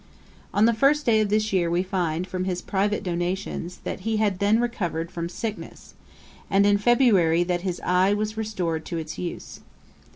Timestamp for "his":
2.45-2.63, 7.61-7.79